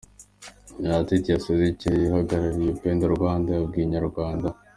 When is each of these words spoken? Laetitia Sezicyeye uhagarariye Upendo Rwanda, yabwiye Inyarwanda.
Laetitia 0.83 1.37
Sezicyeye 1.45 2.03
uhagarariye 2.07 2.69
Upendo 2.71 3.05
Rwanda, 3.17 3.47
yabwiye 3.51 3.85
Inyarwanda. 3.85 4.47